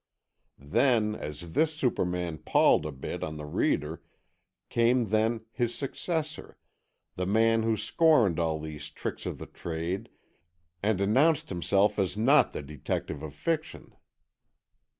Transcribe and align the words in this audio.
Then, 0.57 1.13
as 1.13 1.53
this 1.53 1.75
superman 1.75 2.39
palled 2.39 2.87
a 2.87 2.91
bit 2.91 3.23
on 3.23 3.37
the 3.37 3.45
reader, 3.45 4.01
came 4.67 5.09
then 5.09 5.45
his 5.51 5.75
successor, 5.75 6.57
the 7.17 7.27
man 7.27 7.61
who 7.61 7.77
scorned 7.77 8.39
all 8.39 8.59
these 8.59 8.89
tricks 8.89 9.27
of 9.27 9.37
the 9.37 9.45
trade 9.45 10.09
and 10.81 10.99
announced 11.01 11.49
himself 11.49 11.99
as 11.99 12.17
not 12.17 12.51
the 12.51 12.63
detective 12.63 13.21
of 13.21 13.35
fiction." 13.35 13.93